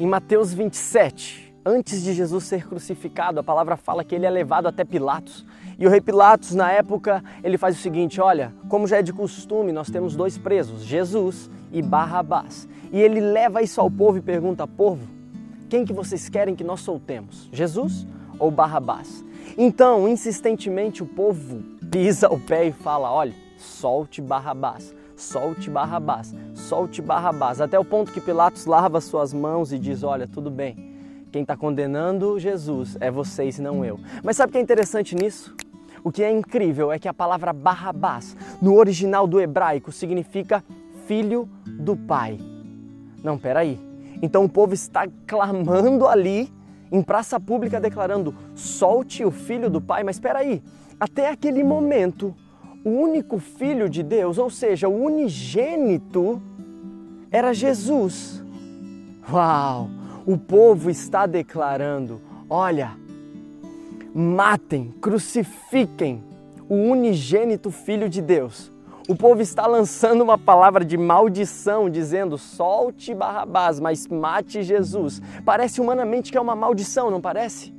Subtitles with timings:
[0.00, 4.66] Em Mateus 27, antes de Jesus ser crucificado, a palavra fala que ele é levado
[4.66, 5.44] até Pilatos.
[5.78, 9.12] E o rei Pilatos, na época, ele faz o seguinte: olha, como já é de
[9.12, 12.66] costume, nós temos dois presos, Jesus e Barrabás.
[12.90, 15.06] E ele leva isso ao povo e pergunta: povo,
[15.68, 17.48] quem que vocês querem que nós soltemos?
[17.52, 18.06] Jesus
[18.38, 19.22] ou Barrabás?
[19.58, 27.00] Então, insistentemente, o povo pisa o pé e fala: olha, solte Barrabás, solte Barrabás, solte
[27.00, 27.60] Barrabás.
[27.60, 30.90] Até o ponto que Pilatos lava suas mãos e diz: olha, tudo bem.
[31.30, 33.98] Quem está condenando Jesus é vocês, não eu.
[34.22, 35.54] Mas sabe o que é interessante nisso?
[36.04, 40.62] O que é incrível é que a palavra Barrabás, no original do hebraico, significa
[41.06, 42.38] filho do pai.
[43.22, 43.80] Não, peraí.
[44.20, 46.52] Então o povo está clamando ali
[46.90, 50.02] em praça pública declarando: solte o filho do pai.
[50.02, 50.62] Mas espera aí,
[51.00, 52.34] até aquele momento,
[52.84, 56.40] o único filho de Deus, ou seja, o unigênito,
[57.30, 58.42] era Jesus.
[59.30, 59.88] Uau!
[60.26, 62.92] O povo está declarando: olha,
[64.14, 66.22] matem, crucifiquem
[66.68, 68.72] o unigênito filho de Deus.
[69.08, 75.20] O povo está lançando uma palavra de maldição, dizendo: solte Barrabás, mas mate Jesus.
[75.44, 77.74] Parece humanamente que é uma maldição, não parece?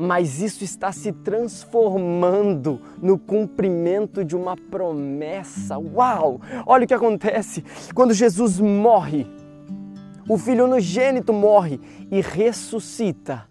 [0.00, 5.76] Mas isso está se transformando no cumprimento de uma promessa.
[5.76, 6.40] Uau!
[6.64, 9.26] Olha o que acontece quando Jesus morre.
[10.28, 11.80] O filho unigênito morre
[12.12, 13.48] e ressuscita.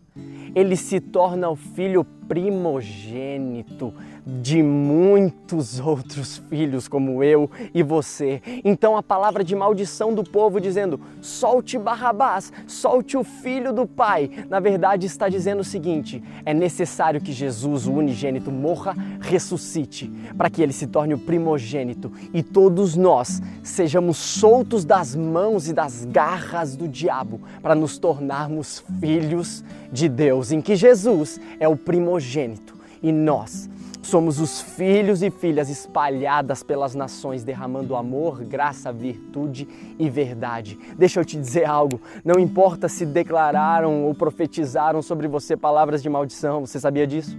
[0.57, 3.93] Ele se torna o filho primogênito
[4.25, 8.41] de muitos outros filhos como eu e você.
[8.65, 14.29] Então a palavra de maldição do povo dizendo: solte Barrabás, solte o filho do pai,
[14.49, 20.49] na verdade está dizendo o seguinte: é necessário que Jesus, o unigênito, morra, ressuscite, para
[20.49, 26.03] que ele se torne o primogênito e todos nós sejamos soltos das mãos e das
[26.03, 32.75] garras do diabo, para nos tornarmos filhos de Deus, em que Jesus é o primogênito
[33.01, 33.69] e nós
[34.07, 39.67] Somos os filhos e filhas espalhadas pelas nações, derramando amor, graça, virtude
[39.99, 40.79] e verdade.
[40.97, 46.07] Deixa eu te dizer algo: não importa se declararam ou profetizaram sobre você palavras de
[46.09, 47.37] maldição, você sabia disso?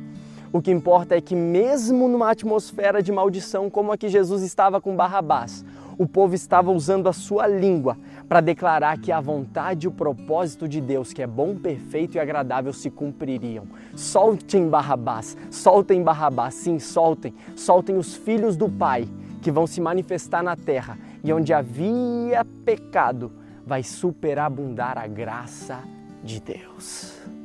[0.52, 4.78] O que importa é que, mesmo numa atmosfera de maldição como a que Jesus estava
[4.78, 5.64] com Barrabás,
[5.96, 7.96] o povo estava usando a sua língua
[8.28, 12.20] para declarar que a vontade e o propósito de Deus, que é bom, perfeito e
[12.20, 13.64] agradável, se cumpririam.
[13.96, 19.08] Soltem Barrabás, soltem Barrabás, sim, soltem, soltem os filhos do Pai
[19.40, 23.32] que vão se manifestar na terra e onde havia pecado
[23.64, 25.78] vai superabundar a graça
[26.22, 27.37] de Deus.